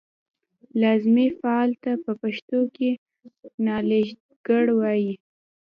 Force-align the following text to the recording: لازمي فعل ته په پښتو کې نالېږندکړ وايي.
لازمي 0.81 1.27
فعل 1.39 1.69
ته 1.83 1.91
په 2.03 2.11
پښتو 2.21 2.59
کې 2.75 2.89
نالېږندکړ 3.65 4.63
وايي. 4.79 5.13